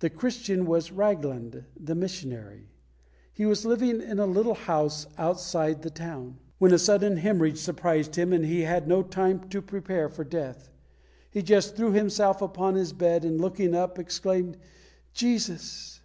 The 0.00 0.10
Christian 0.10 0.66
was 0.66 0.90
Ragland, 0.90 1.66
the 1.78 1.94
missionary. 1.94 2.66
He 3.32 3.46
was 3.46 3.64
living 3.64 4.00
in 4.02 4.18
a 4.18 4.26
little 4.26 4.54
house 4.56 5.06
outside 5.16 5.82
the 5.82 5.88
town, 5.90 6.38
when 6.58 6.74
a 6.74 6.80
sudden 6.80 7.16
hæmorrhage 7.18 7.58
surprised 7.58 8.16
him, 8.16 8.32
and 8.32 8.44
he 8.44 8.62
had 8.62 8.88
no 8.88 9.04
time 9.04 9.48
to 9.50 9.62
prepare 9.62 10.08
for 10.08 10.24
death. 10.24 10.68
He 11.30 11.42
just 11.44 11.76
threw 11.76 11.92
himself 11.92 12.42
upon 12.42 12.74
his 12.74 12.92
bed, 12.92 13.24
and 13.24 13.40
looking 13.40 13.72
up, 13.72 14.00
exclaimed, 14.00 14.56
"Jesus!" 15.14 16.00